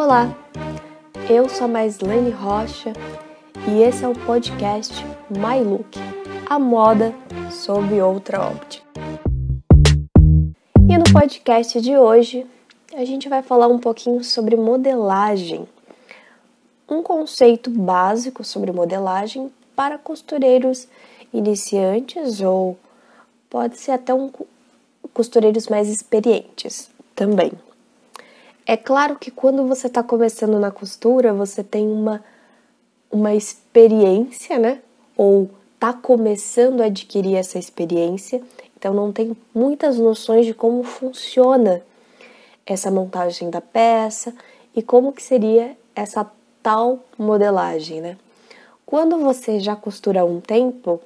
Olá, 0.00 0.32
eu 1.28 1.48
sou 1.48 1.64
a 1.64 1.68
Maislene 1.68 2.30
Rocha 2.30 2.92
e 3.68 3.82
esse 3.82 4.04
é 4.04 4.08
o 4.08 4.14
podcast 4.14 4.94
My 5.28 5.60
Look, 5.60 5.98
a 6.48 6.56
moda 6.56 7.12
sob 7.50 8.00
outra 8.00 8.40
óptica. 8.40 8.86
E 10.88 10.96
no 10.96 11.12
podcast 11.12 11.80
de 11.80 11.96
hoje 11.96 12.46
a 12.94 13.04
gente 13.04 13.28
vai 13.28 13.42
falar 13.42 13.66
um 13.66 13.80
pouquinho 13.80 14.22
sobre 14.22 14.54
modelagem, 14.54 15.68
um 16.88 17.02
conceito 17.02 17.68
básico 17.68 18.44
sobre 18.44 18.70
modelagem 18.70 19.52
para 19.74 19.98
costureiros 19.98 20.86
iniciantes 21.34 22.40
ou 22.40 22.78
pode 23.50 23.76
ser 23.76 23.90
até 23.90 24.14
um 24.14 24.30
costureiros 25.12 25.66
mais 25.66 25.88
experientes 25.88 26.88
também. 27.16 27.50
É 28.70 28.76
claro 28.76 29.18
que 29.18 29.30
quando 29.30 29.66
você 29.66 29.86
está 29.86 30.02
começando 30.02 30.58
na 30.60 30.70
costura, 30.70 31.32
você 31.32 31.64
tem 31.64 31.90
uma, 31.90 32.22
uma 33.10 33.34
experiência, 33.34 34.58
né? 34.58 34.82
Ou 35.16 35.48
está 35.72 35.94
começando 35.94 36.82
a 36.82 36.84
adquirir 36.84 37.36
essa 37.36 37.58
experiência, 37.58 38.42
então 38.76 38.92
não 38.92 39.10
tem 39.10 39.34
muitas 39.54 39.96
noções 39.96 40.44
de 40.44 40.52
como 40.52 40.82
funciona 40.82 41.80
essa 42.66 42.90
montagem 42.90 43.48
da 43.48 43.62
peça 43.62 44.34
e 44.76 44.82
como 44.82 45.14
que 45.14 45.22
seria 45.22 45.74
essa 45.96 46.30
tal 46.62 46.98
modelagem, 47.16 48.02
né? 48.02 48.18
Quando 48.84 49.16
você 49.16 49.60
já 49.60 49.74
costura 49.76 50.20
há 50.20 50.24
um 50.26 50.42
tempo, 50.42 51.00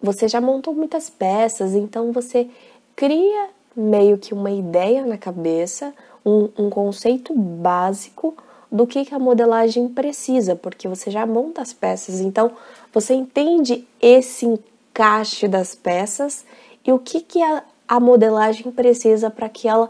você 0.00 0.28
já 0.28 0.40
montou 0.40 0.72
muitas 0.74 1.10
peças, 1.10 1.74
então 1.74 2.12
você 2.12 2.48
cria 2.94 3.48
meio 3.74 4.16
que 4.16 4.32
uma 4.32 4.52
ideia 4.52 5.04
na 5.04 5.18
cabeça 5.18 5.92
um, 6.28 6.66
um 6.66 6.70
conceito 6.70 7.34
básico 7.34 8.36
do 8.70 8.86
que, 8.86 9.04
que 9.04 9.14
a 9.14 9.18
modelagem 9.18 9.88
precisa, 9.88 10.54
porque 10.54 10.86
você 10.86 11.10
já 11.10 11.24
monta 11.24 11.62
as 11.62 11.72
peças, 11.72 12.20
então 12.20 12.52
você 12.92 13.14
entende 13.14 13.86
esse 14.00 14.44
encaixe 14.44 15.48
das 15.48 15.74
peças 15.74 16.44
e 16.84 16.92
o 16.92 16.98
que, 16.98 17.20
que 17.20 17.42
a, 17.42 17.64
a 17.86 17.98
modelagem 17.98 18.70
precisa 18.70 19.30
para 19.30 19.48
que 19.48 19.66
ela, 19.66 19.88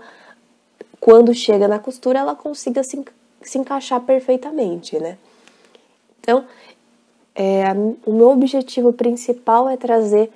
quando 1.00 1.34
chega 1.34 1.66
na 1.66 1.78
costura, 1.78 2.20
ela 2.20 2.36
consiga 2.36 2.84
se, 2.84 3.04
se 3.42 3.58
encaixar 3.58 4.00
perfeitamente, 4.02 4.98
né? 4.98 5.18
Então, 6.20 6.44
é, 7.34 7.64
o 8.04 8.12
meu 8.12 8.30
objetivo 8.30 8.92
principal 8.92 9.68
é 9.68 9.76
trazer 9.76 10.30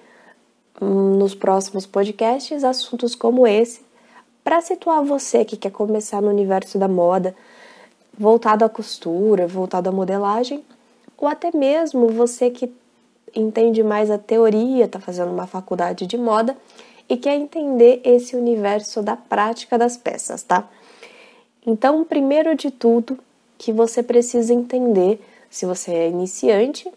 hum, 0.80 1.16
nos 1.16 1.34
próximos 1.34 1.86
podcasts 1.86 2.64
assuntos 2.64 3.14
como 3.14 3.46
esse 3.46 3.82
para 4.44 4.60
situar 4.60 5.02
você 5.04 5.44
que 5.44 5.56
quer 5.56 5.70
começar 5.70 6.20
no 6.20 6.28
universo 6.28 6.78
da 6.78 6.88
moda, 6.88 7.34
voltado 8.18 8.64
à 8.64 8.68
costura, 8.68 9.46
voltado 9.46 9.88
à 9.88 9.92
modelagem, 9.92 10.64
ou 11.16 11.28
até 11.28 11.56
mesmo 11.56 12.08
você 12.08 12.50
que 12.50 12.72
entende 13.34 13.82
mais 13.82 14.10
a 14.10 14.18
teoria, 14.18 14.84
está 14.84 15.00
fazendo 15.00 15.32
uma 15.32 15.46
faculdade 15.46 16.06
de 16.06 16.18
moda 16.18 16.56
e 17.08 17.16
quer 17.16 17.36
entender 17.36 18.00
esse 18.04 18.36
universo 18.36 19.02
da 19.02 19.16
prática 19.16 19.78
das 19.78 19.96
peças, 19.96 20.42
tá? 20.42 20.68
Então, 21.64 22.04
primeiro 22.04 22.56
de 22.56 22.70
tudo, 22.70 23.18
que 23.56 23.72
você 23.72 24.02
precisa 24.02 24.52
entender 24.52 25.20
se 25.48 25.64
você 25.64 25.92
é 25.92 26.08
iniciante, 26.08 26.90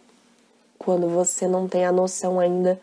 quando 0.79 1.07
você 1.07 1.47
não 1.47 1.67
tem 1.67 1.85
a 1.85 1.91
noção 1.91 2.39
ainda 2.39 2.79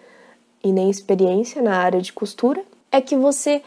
e 0.62 0.72
nem 0.72 0.88
experiência 0.88 1.60
na 1.60 1.76
área 1.76 2.00
de 2.00 2.12
costura, 2.12 2.62
é 2.90 3.00
que 3.00 3.16
você 3.16 3.62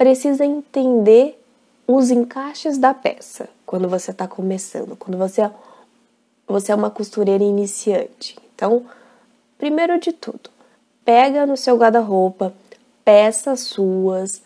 precisa 0.00 0.46
entender 0.46 1.38
os 1.86 2.10
encaixes 2.10 2.78
da 2.78 2.94
peça 2.94 3.50
quando 3.66 3.86
você 3.86 4.12
está 4.12 4.26
começando, 4.26 4.96
quando 4.96 5.18
você 5.18 5.42
é, 5.42 5.50
você 6.46 6.72
é 6.72 6.74
uma 6.74 6.90
costureira 6.90 7.44
iniciante. 7.44 8.34
Então, 8.54 8.86
primeiro 9.58 10.00
de 10.00 10.10
tudo, 10.14 10.48
pega 11.04 11.44
no 11.44 11.54
seu 11.54 11.76
guarda-roupa 11.76 12.54
peças 13.04 13.60
suas. 13.60 14.40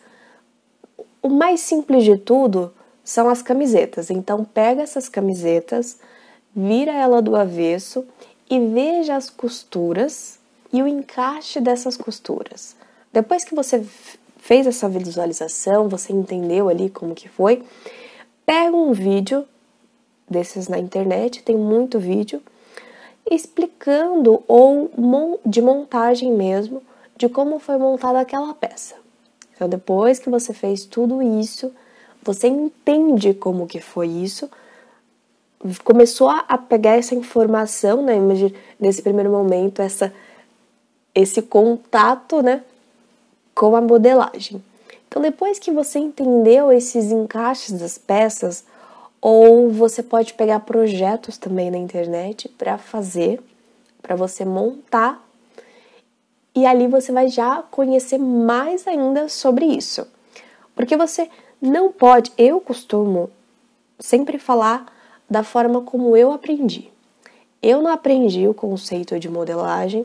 O 1.23 1.29
mais 1.29 1.61
simples 1.61 2.03
de 2.03 2.19
tudo 2.19 2.75
são 3.05 3.29
as 3.29 3.41
camisetas. 3.41 4.11
Então, 4.11 4.45
pega 4.45 4.83
essas 4.83 5.09
camisetas, 5.09 6.01
vira 6.53 6.91
ela 6.91 7.23
do 7.23 7.37
avesso 7.37 8.05
e 8.51 8.59
veja 8.59 9.15
as 9.15 9.31
costuras 9.31 10.37
e 10.73 10.83
o 10.83 10.89
encaixe 10.89 11.61
dessas 11.61 11.97
costuras. 11.97 12.75
Depois 13.13 13.45
que 13.45 13.55
você 13.55 13.87
fez 14.45 14.67
essa 14.67 14.87
visualização, 14.91 15.89
você 15.89 16.13
entendeu 16.13 16.69
ali 16.69 16.91
como 16.91 17.15
que 17.15 17.31
foi, 17.31 17.65
pega 18.45 18.77
um 18.77 18.93
vídeo 18.93 19.47
desses 20.29 20.69
na 20.69 20.79
internet, 20.79 21.43
tem 21.43 21.57
muito 21.57 21.99
vídeo 21.99 22.43
explicando 23.25 24.45
ou 24.47 24.91
de 25.47 25.63
montagem 25.63 26.31
mesmo 26.31 26.83
de 27.17 27.27
como 27.27 27.59
foi 27.59 27.79
montada 27.79 28.21
aquela 28.21 28.53
peça. 28.53 28.97
Então 29.55 29.67
depois 29.67 30.19
que 30.19 30.29
você 30.29 30.53
fez 30.53 30.85
tudo 30.85 31.23
isso, 31.23 31.73
você 32.23 32.47
entende 32.47 33.33
como 33.33 33.67
que 33.67 33.81
foi 33.81 34.09
isso, 34.09 34.51
começou 35.83 36.29
a 36.29 36.59
pegar 36.59 36.99
essa 36.99 37.15
informação, 37.15 38.03
né, 38.03 38.17
nesse 38.79 39.01
primeiro 39.01 39.31
momento, 39.31 39.81
essa 39.81 40.13
esse 41.15 41.41
contato, 41.41 42.43
né, 42.43 42.63
com 43.55 43.77
a 43.77 43.81
modelagem. 43.81 44.63
Então, 45.09 45.23
depois 45.23 45.59
que 45.59 45.71
você 45.71 45.99
entendeu 45.99 46.73
esses 46.73 47.13
encaixes 47.13 47.79
das 47.79 47.97
peças, 47.97 48.65
ou 49.21 49.71
você 49.71 50.03
pode 50.03 50.35
pegar 50.35 50.61
projetos 50.61 51.39
também 51.39 51.71
na 51.71 51.79
internet 51.79 52.49
para 52.49 52.77
fazer, 52.77 53.41
para 54.03 54.17
você 54.17 54.45
montar, 54.45 55.25
e 56.55 56.67
ali 56.67 56.87
você 56.87 57.11
vai 57.11 57.29
já 57.29 57.63
conhecer 57.63 58.19
mais 58.19 58.87
ainda 58.87 59.29
sobre 59.29 59.65
isso. 59.65 60.07
Porque 60.75 60.97
você 60.97 61.31
não 61.61 61.91
pode, 61.91 62.33
eu 62.37 62.61
costumo 62.61 63.31
sempre 63.99 64.39
falar 64.39 64.87
da 65.29 65.43
forma 65.43 65.81
como 65.81 66.17
eu 66.17 66.33
aprendi. 66.33 66.91
Eu 67.63 67.81
não 67.81 67.91
aprendi 67.91 68.47
o 68.47 68.55
conceito 68.55 69.19
de 69.19 69.29
modelagem 69.29 70.05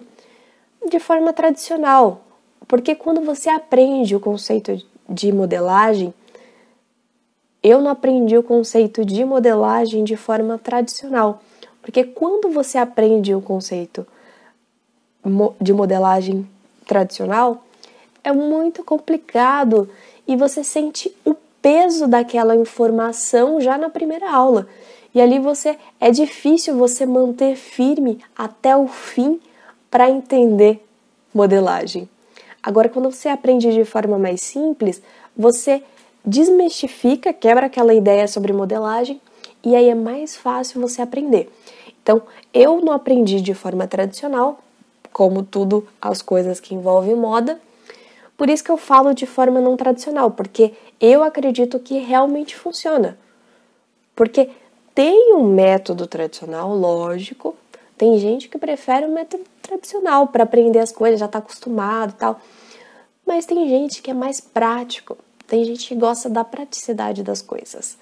de 0.87 0.99
forma 0.99 1.33
tradicional, 1.33 2.21
porque 2.67 2.95
quando 2.95 3.21
você 3.21 3.49
aprende 3.49 4.15
o 4.15 4.19
conceito 4.19 4.81
de 5.07 5.31
modelagem, 5.31 6.13
eu 7.61 7.81
não 7.81 7.91
aprendi 7.91 8.37
o 8.37 8.43
conceito 8.43 9.03
de 9.03 9.25
modelagem 9.25 10.03
de 10.03 10.15
forma 10.15 10.57
tradicional. 10.57 11.41
Porque 11.81 12.03
quando 12.03 12.49
você 12.49 12.77
aprende 12.77 13.33
o 13.33 13.41
conceito 13.41 14.05
de 15.59 15.73
modelagem 15.73 16.47
tradicional, 16.85 17.63
é 18.23 18.31
muito 18.31 18.83
complicado 18.83 19.89
e 20.27 20.35
você 20.35 20.63
sente 20.63 21.13
o 21.25 21.35
peso 21.61 22.07
daquela 22.07 22.55
informação 22.55 23.59
já 23.59 23.77
na 23.77 23.89
primeira 23.89 24.31
aula. 24.31 24.67
E 25.13 25.21
ali 25.21 25.39
você 25.39 25.77
é 25.99 26.11
difícil 26.11 26.77
você 26.77 27.05
manter 27.05 27.55
firme 27.55 28.19
até 28.37 28.75
o 28.77 28.87
fim 28.87 29.39
para 29.89 30.09
entender 30.09 30.85
modelagem. 31.33 32.07
Agora, 32.61 32.89
quando 32.89 33.11
você 33.11 33.29
aprende 33.29 33.71
de 33.71 33.85
forma 33.85 34.17
mais 34.17 34.41
simples, 34.41 35.01
você 35.35 35.81
desmistifica, 36.25 37.31
quebra 37.31 37.67
aquela 37.67 37.93
ideia 37.93 38.27
sobre 38.27 38.51
modelagem 38.51 39.21
e 39.63 39.75
aí 39.75 39.89
é 39.89 39.95
mais 39.95 40.35
fácil 40.35 40.81
você 40.81 41.01
aprender. 41.01 41.51
Então, 42.01 42.21
eu 42.53 42.81
não 42.81 42.93
aprendi 42.93 43.41
de 43.41 43.53
forma 43.53 43.87
tradicional, 43.87 44.59
como 45.11 45.43
tudo 45.43 45.87
as 46.01 46.21
coisas 46.21 46.59
que 46.59 46.75
envolvem 46.75 47.15
moda, 47.15 47.59
por 48.39 48.49
isso 48.49 48.63
que 48.63 48.71
eu 48.71 48.77
falo 48.77 49.13
de 49.13 49.25
forma 49.25 49.59
não 49.59 49.75
tradicional, 49.75 50.31
porque 50.31 50.73
eu 50.99 51.21
acredito 51.23 51.77
que 51.77 51.97
realmente 51.97 52.55
funciona. 52.55 53.17
Porque 54.15 54.49
tem 54.95 55.33
um 55.33 55.43
método 55.43 56.07
tradicional, 56.07 56.73
lógico, 56.73 57.53
tem 57.97 58.17
gente 58.17 58.47
que 58.47 58.57
prefere 58.57 59.05
o 59.05 59.11
método 59.11 59.43
tradicional 59.69 60.27
para 60.27 60.43
aprender 60.43 60.79
as 60.79 60.91
coisas, 60.91 61.19
já 61.19 61.27
está 61.27 61.37
acostumado 61.39 62.11
e 62.11 62.15
tal. 62.15 62.41
Mas 63.25 63.45
tem 63.45 63.69
gente 63.69 64.01
que 64.01 64.09
é 64.09 64.13
mais 64.13 64.41
prático, 64.41 65.17
tem 65.47 65.63
gente 65.63 65.87
que 65.87 65.95
gosta 65.95 66.29
da 66.29 66.43
praticidade 66.43 67.21
das 67.21 67.41
coisas 67.41 67.97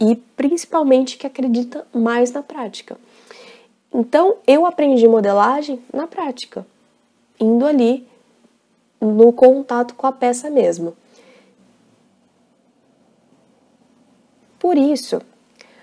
e 0.00 0.16
principalmente 0.16 1.16
que 1.16 1.26
acredita 1.26 1.86
mais 1.92 2.32
na 2.32 2.42
prática. 2.42 2.96
Então 3.92 4.36
eu 4.46 4.64
aprendi 4.64 5.06
modelagem 5.06 5.80
na 5.92 6.06
prática, 6.06 6.66
indo 7.38 7.66
ali 7.66 8.06
no 9.00 9.32
contato 9.32 9.94
com 9.94 10.06
a 10.06 10.12
peça 10.12 10.48
mesmo. 10.50 10.96
Por 14.58 14.78
isso, 14.78 15.20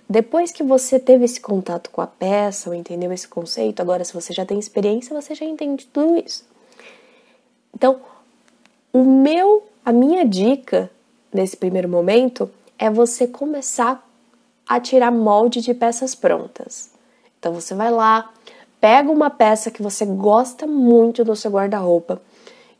depois 0.10 0.52
que 0.52 0.64
você 0.64 0.98
teve 0.98 1.26
esse 1.26 1.40
contato 1.40 1.92
com 1.92 2.02
a 2.02 2.08
peça, 2.08 2.70
ou 2.70 2.76
entendeu 2.76 3.14
esse 3.14 3.28
conceito, 3.28 3.80
agora 3.80 4.04
se 4.04 4.14
você 4.14 4.34
já 4.34 4.44
tem 4.44 4.58
experiência, 4.58 5.20
você 5.20 5.36
já 5.36 5.46
entende 5.46 5.86
tudo 5.86 6.18
isso. 6.18 6.44
Então, 7.76 8.02
o 8.92 9.04
meu, 9.04 9.64
a 9.86 9.92
minha 9.92 10.26
dica 10.26 10.90
nesse 11.32 11.56
primeiro 11.56 11.88
momento 11.88 12.50
é 12.78 12.90
você 12.90 13.28
começar 13.28 14.04
a 14.68 14.80
tirar 14.80 15.12
molde 15.12 15.62
de 15.62 15.76
peças 15.76 16.16
prontas. 16.16 16.90
Então 17.38 17.54
você 17.54 17.76
vai 17.76 17.92
lá, 17.92 18.34
pega 18.82 19.12
uma 19.12 19.30
peça 19.30 19.70
que 19.70 19.84
você 19.84 20.06
gosta 20.06 20.66
muito 20.66 21.24
no 21.24 21.36
seu 21.36 21.52
guarda-roupa, 21.52 22.20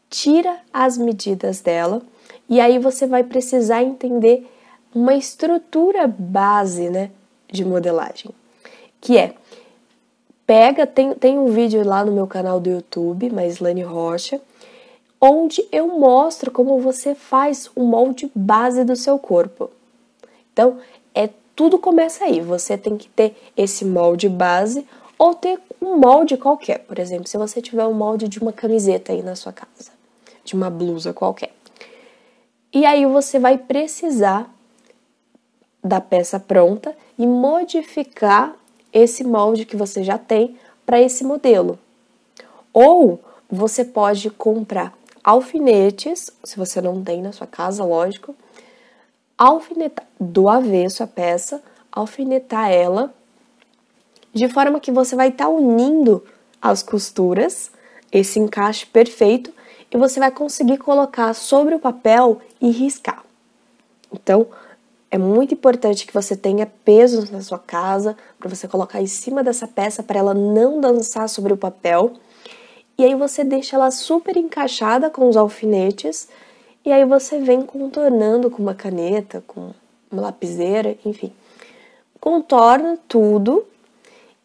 tira 0.10 0.60
as 0.74 0.98
medidas 0.98 1.62
dela 1.62 2.02
e 2.50 2.60
aí 2.60 2.80
você 2.80 3.06
vai 3.06 3.24
precisar 3.24 3.84
entender 3.84 4.50
uma 4.94 5.14
estrutura 5.14 6.08
base, 6.08 6.90
né, 6.90 7.12
de 7.52 7.66
modelagem, 7.66 8.32
que 9.02 9.18
é 9.18 9.34
pega, 10.46 10.88
tem, 10.88 11.14
tem 11.14 11.38
um 11.38 11.48
vídeo 11.48 11.86
lá 11.86 12.04
no 12.04 12.12
meu 12.12 12.26
canal 12.26 12.60
do 12.60 12.70
YouTube, 12.70 13.30
Maislane 13.30 13.84
Rocha, 13.84 14.42
onde 15.22 15.64
eu 15.72 15.88
mostro 15.88 16.50
como 16.50 16.80
você 16.80 17.14
faz 17.14 17.70
o 17.76 17.84
molde 17.84 18.32
base 18.34 18.84
do 18.84 18.96
seu 18.96 19.20
corpo. 19.20 19.70
Então, 20.52 20.78
é 21.14 21.30
tudo 21.56 21.78
começa 21.78 22.26
aí. 22.26 22.42
Você 22.42 22.78
tem 22.78 22.98
que 22.98 23.08
ter 23.10 23.36
esse 23.56 23.86
molde 23.86 24.28
base 24.28 24.88
ou 25.20 25.36
ter 25.36 25.60
um 25.82 25.98
molde 25.98 26.38
qualquer. 26.38 26.80
Por 26.80 26.98
exemplo, 26.98 27.28
se 27.28 27.38
você 27.38 27.62
tiver 27.62 27.86
um 27.86 27.94
molde 27.94 28.28
de 28.28 28.40
uma 28.40 28.54
camiseta 28.54 29.12
aí 29.12 29.22
na 29.22 29.36
sua 29.36 29.54
casa, 29.54 29.92
de 30.44 30.56
uma 30.56 30.70
blusa 30.70 31.14
qualquer. 31.14 31.52
E 32.74 32.86
aí 32.86 33.06
você 33.06 33.38
vai 33.38 33.58
precisar 33.58 34.52
da 35.84 36.02
peça 36.02 36.40
pronta 36.40 36.96
e 37.18 37.26
modificar 37.26 38.56
esse 38.92 39.24
molde 39.24 39.66
que 39.66 39.76
você 39.76 40.04
já 40.04 40.18
tem 40.18 40.58
para 40.86 41.00
esse 41.00 41.24
modelo. 41.24 41.78
Ou 42.74 43.20
você 43.50 43.84
pode 43.84 44.30
comprar 44.30 44.94
alfinetes, 45.24 46.32
se 46.44 46.58
você 46.58 46.82
não 46.82 47.04
tem 47.04 47.22
na 47.22 47.32
sua 47.32 47.48
casa, 47.48 47.84
lógico, 47.84 48.36
alfinetar 49.38 50.06
do 50.20 50.50
avesso 50.50 51.04
a 51.04 51.08
peça, 51.08 51.62
alfinetar 51.92 52.72
ela 52.72 53.14
de 54.34 54.48
forma 54.48 54.80
que 54.80 54.92
você 54.92 55.16
vai 55.16 55.30
estar 55.30 55.46
tá 55.46 55.50
unindo 55.50 56.24
as 56.62 56.84
costuras, 56.84 57.72
esse 58.12 58.40
encaixe 58.40 58.86
perfeito, 58.86 59.54
e 59.92 59.98
você 59.98 60.20
vai 60.20 60.30
conseguir 60.30 60.78
colocar 60.78 61.34
sobre 61.34 61.74
o 61.74 61.80
papel 61.80 62.40
e 62.62 62.70
riscar. 62.70 63.24
Então, 64.14 64.48
é 65.12 65.18
muito 65.18 65.54
importante 65.54 66.06
que 66.06 66.14
você 66.14 66.36
tenha 66.36 66.68
pesos 66.68 67.32
na 67.32 67.42
sua 67.42 67.58
casa 67.58 68.16
para 68.38 68.48
você 68.48 68.68
colocar 68.68 69.02
em 69.02 69.08
cima 69.08 69.44
dessa 69.44 69.68
peça 69.68 70.04
para 70.04 70.20
ela 70.20 70.34
não 70.34 70.80
dançar 70.80 71.28
sobre 71.28 71.52
o 71.52 71.58
papel. 71.58 72.14
E 72.98 73.04
aí 73.04 73.16
você 73.16 73.44
deixa 73.44 73.76
ela 73.76 73.90
super 73.90 74.38
encaixada 74.38 75.10
com 75.10 75.28
os 75.28 75.36
alfinetes 75.36 76.28
e 76.86 76.92
aí 76.92 77.04
você 77.06 77.40
vem 77.40 77.62
contornando 77.64 78.52
com 78.52 78.62
uma 78.62 78.76
caneta, 78.76 79.44
com 79.48 79.72
uma 80.12 80.22
lapiseira, 80.22 80.96
enfim. 81.04 81.32
Contorna 82.20 83.00
tudo 83.08 83.66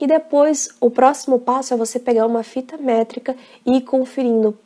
e 0.00 0.06
depois 0.06 0.70
o 0.80 0.90
próximo 0.90 1.38
passo 1.38 1.74
é 1.74 1.76
você 1.76 1.98
pegar 1.98 2.26
uma 2.26 2.42
fita 2.42 2.78
métrica 2.78 3.36
e 3.66 3.76
ir 3.76 3.80
conferindo 3.82 4.56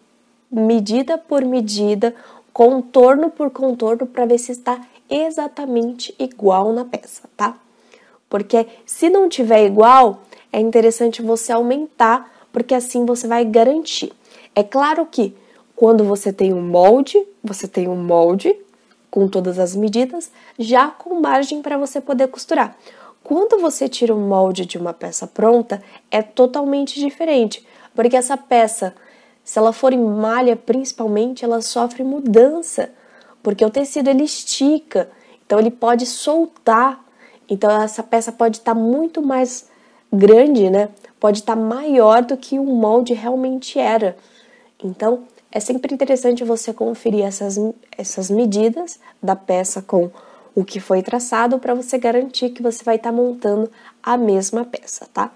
medida 0.51 1.19
por 1.19 1.45
medida, 1.45 2.15
contorno 2.53 3.31
por 3.31 3.51
contorno 3.51 4.07
para 4.07 4.27
ver 4.27 4.39
se 4.39 4.53
está 4.53 4.81
exatamente 5.11 6.15
igual 6.19 6.73
na 6.73 6.85
peça, 6.85 7.23
tá? 7.37 7.57
Porque 8.29 8.67
se 8.85 9.09
não 9.09 9.29
tiver 9.29 9.65
igual, 9.65 10.23
é 10.53 10.61
interessante 10.61 11.23
você 11.23 11.53
aumentar, 11.53 12.31
porque 12.53 12.75
assim 12.75 13.05
você 13.05 13.27
vai 13.27 13.45
garantir. 13.45 14.13
É 14.55 14.63
claro 14.63 15.07
que 15.07 15.35
quando 15.75 16.05
você 16.05 16.33
tem 16.33 16.53
um 16.53 16.63
molde, 16.63 17.25
você 17.43 17.69
tem 17.69 17.89
um 17.89 17.97
molde 17.97 18.55
com 19.11 19.29
todas 19.29 19.59
as 19.59 19.75
medidas, 19.75 20.31
já 20.59 20.89
com 20.89 21.21
margem 21.21 21.63
para 21.63 21.79
você 21.79 22.01
poder 22.01 22.29
costurar. 22.29 22.77
Quando 23.23 23.59
você 23.59 23.89
tira 23.89 24.15
um 24.15 24.29
molde 24.29 24.67
de 24.67 24.79
uma 24.79 24.93
peça 24.93 25.27
pronta, 25.27 25.83
é 26.11 26.23
totalmente 26.23 26.99
diferente, 26.99 27.67
porque 27.95 28.17
essa 28.17 28.37
peça, 28.37 28.95
se 29.45 29.59
ela 29.59 29.73
for 29.73 29.93
em 29.93 30.03
malha 30.03 30.57
principalmente, 30.57 31.45
ela 31.45 31.61
sofre 31.61 32.03
mudança 32.03 32.91
porque 33.49 33.65
o 33.65 33.71
tecido 33.71 34.11
ele 34.11 34.25
estica, 34.25 35.09
então 35.47 35.59
ele 35.59 35.71
pode 35.71 36.05
soltar. 36.05 37.03
Então 37.49 37.71
essa 37.71 38.03
peça 38.03 38.31
pode 38.31 38.59
estar 38.59 38.75
tá 38.75 38.79
muito 38.79 39.23
mais 39.23 39.71
grande, 40.13 40.69
né? 40.69 40.91
Pode 41.19 41.39
estar 41.39 41.57
tá 41.57 41.63
maior 41.63 42.23
do 42.23 42.37
que 42.37 42.59
o 42.59 42.65
molde 42.65 43.15
realmente 43.15 43.79
era. 43.79 44.19
Então 44.85 45.25
é 45.51 45.59
sempre 45.61 45.95
interessante 45.95 46.45
você 46.45 46.75
conferir 46.75 47.25
essas, 47.25 47.59
essas 47.97 48.29
medidas 48.29 49.01
da 49.23 49.35
peça 49.35 49.81
com 49.81 50.11
o 50.55 50.63
que 50.63 50.79
foi 50.79 51.01
traçado 51.01 51.59
para 51.59 51.73
você 51.73 51.97
garantir 51.97 52.51
que 52.51 52.63
você 52.63 52.85
vai 52.85 52.97
estar 52.97 53.13
tá 53.13 53.17
montando 53.17 53.71
a 54.03 54.19
mesma 54.19 54.63
peça, 54.63 55.09
tá? 55.11 55.33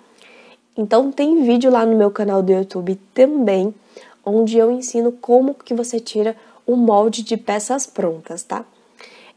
Então 0.76 1.10
tem 1.10 1.42
vídeo 1.44 1.70
lá 1.70 1.86
no 1.86 1.96
meu 1.96 2.10
canal 2.10 2.42
do 2.42 2.52
YouTube 2.52 3.00
também, 3.14 3.74
onde 4.22 4.58
eu 4.58 4.70
ensino 4.70 5.12
como 5.12 5.54
que 5.54 5.72
você 5.72 5.98
tira 5.98 6.36
o 6.66 6.76
molde 6.76 7.22
de 7.22 7.36
peças 7.36 7.86
prontas, 7.86 8.42
tá? 8.42 8.64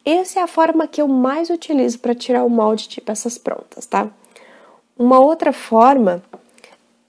Essa 0.04 0.39
é 0.39 0.44
a 0.44 0.48
forma 0.48 0.88
que 0.88 1.01
eu 1.01 1.07
mais 1.07 1.50
utilizo 1.50 2.00
para 2.00 2.13
tirar 2.13 2.44
o 2.44 2.50
molde 2.50 2.88
de 2.88 3.01
peças 3.01 3.38
prontas, 3.38 3.86
tá? 3.86 4.10
Uma 4.98 5.19
outra 5.19 5.51
forma, 5.51 6.24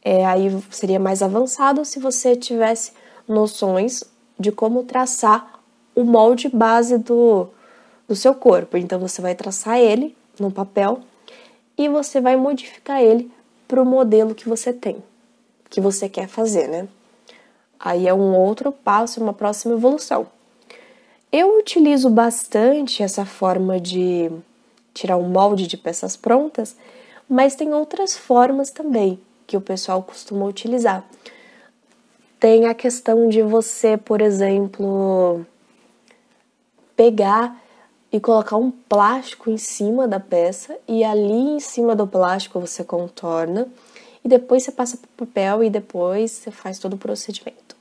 é, 0.03 0.25
aí 0.25 0.49
seria 0.71 0.99
mais 0.99 1.23
avançado 1.23 1.85
se 1.85 1.99
você 1.99 2.35
tivesse 2.35 2.93
noções 3.29 4.03
de 4.39 4.51
como 4.51 4.83
traçar 4.83 5.61
o 5.95 6.05
molde 6.05 6.49
base 6.49 6.99
do, 6.99 7.49
do 8.09 8.17
seu 8.17 8.35
corpo. 8.35 8.77
Então 8.77 8.99
você 8.99 9.21
vai 9.21 9.35
traçar 9.35 9.79
ele 9.79 10.17
no 10.39 10.51
papel 10.51 11.01
e 11.77 11.89
você 11.89 12.21
vai 12.21 12.37
modificar 12.37 13.03
ele 13.03 13.31
para 13.69 13.83
o 13.83 13.85
modelo 13.85 14.35
que 14.35 14.49
você 14.49 14.73
tem, 14.73 15.03
que 15.69 15.81
você 15.81 16.09
quer 16.09 16.29
fazer, 16.29 16.69
né? 16.69 16.89
Aí 17.79 18.07
é 18.07 18.15
um 18.15 18.35
outro 18.35 18.73
passo, 18.73 19.21
uma 19.21 19.33
próxima 19.33 19.75
evolução. 19.75 20.27
Eu 21.33 21.59
utilizo 21.59 22.09
bastante 22.09 23.03
essa 23.03 23.25
forma 23.25 23.79
de 23.81 24.31
tirar 24.95 25.17
um 25.17 25.29
molde 25.29 25.67
de 25.67 25.77
peças 25.77 26.17
prontas, 26.17 26.77
mas 27.29 27.55
tem 27.55 27.75
outras 27.75 28.17
formas 28.17 28.71
também 28.71 29.21
que 29.47 29.57
o 29.57 29.61
pessoal 29.61 30.03
costuma 30.03 30.47
utilizar. 30.47 31.05
Tem 32.41 32.67
a 32.67 32.75
questão 32.75 33.29
de 33.29 33.43
você, 33.43 33.97
por 33.97 34.21
exemplo, 34.21 35.45
pegar 36.97 37.61
e 38.11 38.21
colocar 38.21 38.57
um 38.57 38.71
plástico 38.71 39.51
em 39.51 39.59
cima 39.59 40.07
da 40.09 40.21
peça 40.21 40.77
e 40.89 41.05
ali 41.05 41.57
em 41.57 41.61
cima 41.61 41.95
do 41.95 42.07
plástico 42.07 42.61
você 42.61 42.83
contorna 42.85 43.69
e 44.27 44.29
depois 44.29 44.65
você 44.65 44.73
passa 44.73 44.97
para 44.97 45.07
o 45.07 45.27
papel 45.27 45.63
e 45.63 45.71
depois 45.71 46.33
você 46.33 46.51
faz 46.51 46.81
todo 46.81 46.95
o 46.95 46.99
procedimento. 46.99 47.77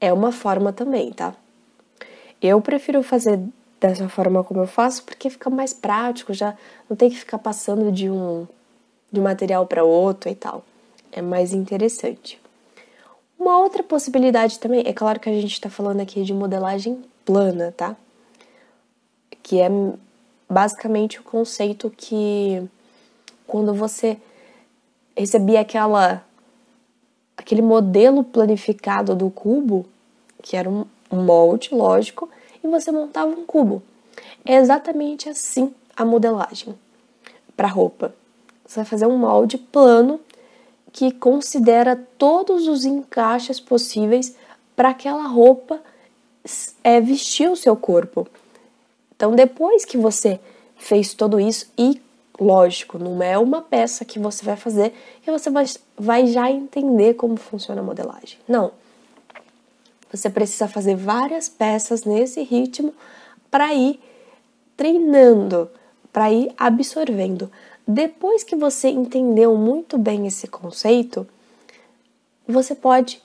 É 0.00 0.12
uma 0.12 0.32
forma 0.32 0.72
também, 0.72 1.12
tá? 1.12 1.36
Eu 2.42 2.60
prefiro 2.60 3.00
fazer 3.04 3.38
dessa 3.80 4.08
forma 4.08 4.42
como 4.42 4.58
eu 4.58 4.66
faço 4.66 5.04
porque 5.04 5.30
fica 5.30 5.48
mais 5.48 5.72
prático, 5.72 6.34
já 6.34 6.58
não 6.90 6.96
tem 6.96 7.08
que 7.08 7.16
ficar 7.16 7.38
passando 7.38 7.92
de 7.92 8.10
um 8.10 8.44
de 9.12 9.20
um 9.20 9.22
material 9.22 9.64
para 9.64 9.84
outro 9.84 10.28
e 10.28 10.34
tal. 10.34 10.64
É 11.12 11.22
mais 11.22 11.52
interessante. 11.52 12.40
Uma 13.38 13.60
outra 13.60 13.84
possibilidade 13.84 14.58
também, 14.58 14.82
é 14.84 14.92
claro 14.92 15.20
que 15.20 15.30
a 15.30 15.32
gente 15.32 15.52
está 15.52 15.70
falando 15.70 16.00
aqui 16.00 16.24
de 16.24 16.34
modelagem 16.34 17.04
plana, 17.24 17.72
tá? 17.76 17.94
Que 19.44 19.60
é 19.60 19.68
basicamente 20.50 21.20
o 21.20 21.22
conceito 21.22 21.88
que 21.96 22.68
quando 23.46 23.72
você 23.72 24.18
recebia 25.16 25.60
aquela 25.60 26.24
aquele 27.36 27.62
modelo 27.62 28.22
planificado 28.22 29.14
do 29.14 29.30
cubo, 29.30 29.86
que 30.42 30.56
era 30.56 30.68
um, 30.68 30.84
um 31.10 31.24
molde, 31.24 31.70
lógico, 31.72 32.28
e 32.62 32.68
você 32.68 32.92
montava 32.92 33.30
um 33.30 33.44
cubo. 33.44 33.82
É 34.44 34.56
exatamente 34.56 35.28
assim 35.28 35.74
a 35.96 36.04
modelagem 36.04 36.74
para 37.56 37.68
roupa. 37.68 38.14
Você 38.64 38.76
vai 38.76 38.84
fazer 38.84 39.06
um 39.06 39.16
molde 39.16 39.58
plano 39.58 40.20
que 40.92 41.10
considera 41.10 41.96
todos 42.18 42.68
os 42.68 42.84
encaixes 42.84 43.58
possíveis 43.58 44.36
para 44.76 44.90
aquela 44.90 45.26
roupa 45.26 45.80
é, 46.82 47.00
vestir 47.00 47.50
o 47.50 47.56
seu 47.56 47.76
corpo. 47.76 48.26
Então, 49.14 49.34
depois 49.34 49.84
que 49.84 49.96
você 49.96 50.40
fez 50.76 51.14
tudo 51.14 51.38
isso, 51.38 51.70
e 51.78 52.00
lógico, 52.42 52.98
não 52.98 53.22
é 53.22 53.38
uma 53.38 53.62
peça 53.62 54.04
que 54.04 54.18
você 54.18 54.44
vai 54.44 54.56
fazer 54.56 54.92
e 55.26 55.30
você 55.30 55.50
vai, 55.50 55.64
vai 55.96 56.26
já 56.26 56.50
entender 56.50 57.14
como 57.14 57.36
funciona 57.36 57.80
a 57.80 57.84
modelagem. 57.84 58.38
Não. 58.46 58.72
Você 60.10 60.28
precisa 60.28 60.68
fazer 60.68 60.94
várias 60.94 61.48
peças 61.48 62.04
nesse 62.04 62.42
ritmo 62.42 62.92
para 63.50 63.72
ir 63.72 63.98
treinando, 64.76 65.70
para 66.12 66.30
ir 66.30 66.52
absorvendo. 66.58 67.50
Depois 67.86 68.44
que 68.44 68.54
você 68.54 68.88
entendeu 68.88 69.56
muito 69.56 69.96
bem 69.96 70.26
esse 70.26 70.46
conceito, 70.46 71.26
você 72.46 72.74
pode 72.74 73.22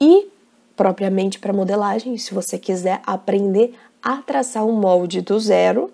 ir 0.00 0.32
propriamente 0.74 1.38
para 1.38 1.52
modelagem, 1.52 2.16
se 2.16 2.32
você 2.32 2.58
quiser 2.58 3.02
aprender 3.04 3.74
a 4.02 4.16
traçar 4.22 4.64
um 4.64 4.72
molde 4.72 5.20
do 5.20 5.38
zero, 5.38 5.90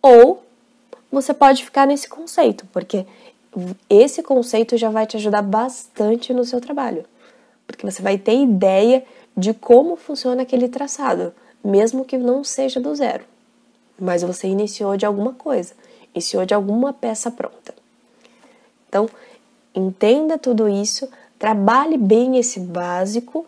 ou 0.00 0.43
você 1.14 1.32
pode 1.32 1.64
ficar 1.64 1.86
nesse 1.86 2.08
conceito, 2.08 2.66
porque 2.72 3.06
esse 3.88 4.22
conceito 4.22 4.76
já 4.76 4.90
vai 4.90 5.06
te 5.06 5.16
ajudar 5.16 5.42
bastante 5.42 6.34
no 6.34 6.44
seu 6.44 6.60
trabalho, 6.60 7.04
porque 7.66 7.88
você 7.88 8.02
vai 8.02 8.18
ter 8.18 8.42
ideia 8.42 9.04
de 9.36 9.54
como 9.54 9.96
funciona 9.96 10.42
aquele 10.42 10.68
traçado, 10.68 11.32
mesmo 11.64 12.04
que 12.04 12.18
não 12.18 12.44
seja 12.44 12.80
do 12.80 12.94
zero, 12.94 13.24
mas 13.98 14.22
você 14.22 14.48
iniciou 14.48 14.96
de 14.96 15.06
alguma 15.06 15.32
coisa, 15.32 15.74
iniciou 16.14 16.44
de 16.44 16.52
alguma 16.52 16.92
peça 16.92 17.30
pronta. 17.30 17.74
Então, 18.88 19.08
entenda 19.74 20.36
tudo 20.36 20.68
isso, 20.68 21.08
trabalhe 21.38 21.96
bem 21.96 22.36
esse 22.36 22.60
básico 22.60 23.46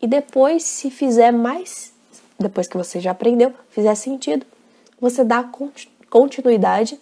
e 0.00 0.06
depois, 0.06 0.62
se 0.64 0.90
fizer 0.90 1.32
mais, 1.32 1.92
depois 2.38 2.66
que 2.66 2.76
você 2.76 3.00
já 3.00 3.12
aprendeu, 3.12 3.52
fizer 3.70 3.94
sentido, 3.94 4.44
você 5.00 5.24
dá 5.24 5.42
continuidade 6.14 6.96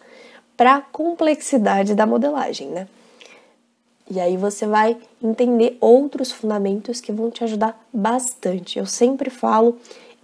para 0.57 0.77
a 0.77 0.81
complexidade 0.81 1.95
da 1.95 2.07
modelagem, 2.07 2.69
né? 2.69 2.89
E 4.11 4.19
aí 4.19 4.39
você 4.39 4.67
vai 4.67 4.97
entender 5.23 5.77
outros 5.83 6.33
fundamentos 6.33 6.99
que 6.99 7.13
vão 7.13 7.31
te 7.31 7.45
ajudar 7.45 7.79
bastante. 7.93 8.79
Eu 8.79 8.87
sempre 8.87 9.29
falo 9.29 9.77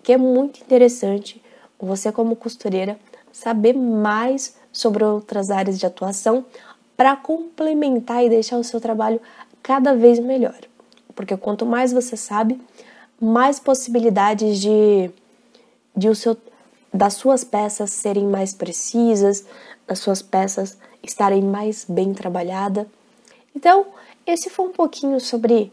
que 0.03 0.11
é 0.11 0.17
muito 0.17 0.61
interessante 0.63 1.43
você 1.79 2.11
como 2.11 2.35
costureira 2.35 2.99
saber 3.31 3.75
mais 3.75 4.57
sobre 4.73 5.05
outras 5.05 5.51
áreas 5.51 5.79
de 5.79 5.85
atuação 5.85 6.47
para 6.97 7.15
complementar 7.15 8.25
e 8.25 8.31
deixar 8.31 8.57
o 8.57 8.65
seu 8.65 8.81
trabalho 8.81 9.21
cada 9.63 9.95
vez 9.95 10.19
melhor. 10.19 10.59
Porque 11.15 11.37
quanto 11.37 11.67
mais 11.67 11.93
você 11.93 12.17
sabe, 12.17 12.59
mais 13.21 13.61
possibilidades 13.61 14.59
de, 14.59 15.11
de 15.95 16.09
o 16.09 16.15
seu, 16.15 16.37
das 16.93 17.15
suas 17.15 17.45
peças 17.45 17.91
serem 17.91 18.27
mais 18.27 18.53
precisas, 18.53 19.45
das 19.87 19.99
suas 19.99 20.23
peças 20.23 20.77
estarem 21.03 21.43
mais 21.43 21.85
bem 21.89 22.13
trabalhadas. 22.13 22.87
Então, 23.55 23.87
esse 24.27 24.51
foi 24.51 24.67
um 24.67 24.73
pouquinho 24.73 25.21
sobre 25.21 25.73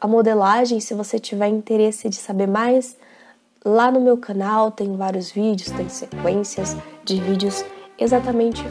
a 0.00 0.06
modelagem. 0.06 0.80
Se 0.80 0.94
você 0.94 1.18
tiver 1.18 1.48
interesse 1.48 2.08
de 2.08 2.16
saber 2.16 2.46
mais, 2.46 2.96
lá 3.64 3.90
no 3.90 4.00
meu 4.00 4.16
canal 4.16 4.70
tem 4.70 4.96
vários 4.96 5.30
vídeos, 5.30 5.70
tem 5.70 5.88
sequências 5.88 6.76
de 7.04 7.20
vídeos 7.20 7.64
exatamente 7.98 8.62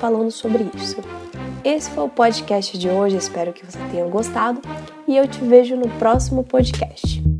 falando 0.00 0.30
sobre 0.30 0.68
isso. 0.74 0.96
Esse 1.64 1.90
foi 1.90 2.04
o 2.04 2.08
podcast 2.08 2.76
de 2.76 2.90
hoje, 2.90 3.16
espero 3.16 3.52
que 3.52 3.64
você 3.64 3.78
tenha 3.90 4.06
gostado 4.06 4.60
e 5.08 5.16
eu 5.16 5.26
te 5.26 5.38
vejo 5.38 5.76
no 5.76 5.88
próximo 5.98 6.44
podcast. 6.44 7.33